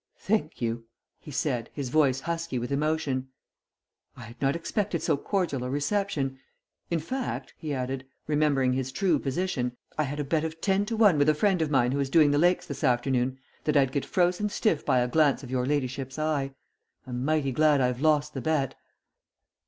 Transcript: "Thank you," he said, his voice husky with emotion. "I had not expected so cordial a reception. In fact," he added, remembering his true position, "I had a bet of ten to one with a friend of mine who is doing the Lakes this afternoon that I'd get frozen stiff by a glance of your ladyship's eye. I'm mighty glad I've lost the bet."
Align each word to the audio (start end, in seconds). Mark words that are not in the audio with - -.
"Thank 0.17 0.63
you," 0.63 0.87
he 1.19 1.29
said, 1.29 1.69
his 1.73 1.89
voice 1.89 2.21
husky 2.21 2.57
with 2.57 2.71
emotion. 2.71 3.27
"I 4.17 4.23
had 4.23 4.41
not 4.41 4.55
expected 4.55 5.03
so 5.03 5.15
cordial 5.15 5.63
a 5.63 5.69
reception. 5.69 6.39
In 6.89 6.97
fact," 6.97 7.53
he 7.55 7.71
added, 7.71 8.07
remembering 8.25 8.73
his 8.73 8.91
true 8.91 9.19
position, 9.19 9.77
"I 9.99 10.05
had 10.05 10.19
a 10.19 10.23
bet 10.23 10.43
of 10.43 10.59
ten 10.59 10.87
to 10.87 10.97
one 10.97 11.19
with 11.19 11.29
a 11.29 11.35
friend 11.35 11.61
of 11.61 11.69
mine 11.69 11.91
who 11.91 11.99
is 11.99 12.09
doing 12.09 12.31
the 12.31 12.39
Lakes 12.39 12.65
this 12.65 12.83
afternoon 12.83 13.37
that 13.65 13.77
I'd 13.77 13.91
get 13.91 14.03
frozen 14.05 14.49
stiff 14.49 14.83
by 14.83 15.01
a 15.01 15.07
glance 15.07 15.43
of 15.43 15.51
your 15.51 15.67
ladyship's 15.67 16.17
eye. 16.17 16.55
I'm 17.05 17.23
mighty 17.23 17.51
glad 17.51 17.79
I've 17.79 18.01
lost 18.01 18.33
the 18.33 18.41
bet." 18.41 18.73